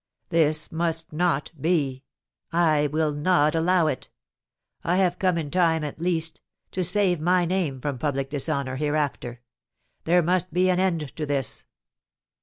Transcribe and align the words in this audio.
This 0.29 0.71
must 0.71 1.13
not 1.13 1.51
be, 1.61 2.05
I 2.51 2.87
will 2.87 3.11
not 3.11 3.53
allow 3.53 3.85
it. 3.85 4.09
I 4.83 4.95
have 4.95 5.19
come 5.19 5.37
in 5.37 5.51
time, 5.51 5.83
at 5.83 5.99
least, 6.01 6.41
to 6.71 6.83
save 6.83 7.21
my 7.21 7.45
name 7.45 7.79
from 7.79 7.99
public 7.99 8.31
dishonour 8.31 8.77
hereafter. 8.77 9.41
There 10.05 10.23
must 10.23 10.51
be 10.51 10.71
an 10.71 10.79
end 10.79 11.15
to 11.17 11.27
this." 11.27 11.65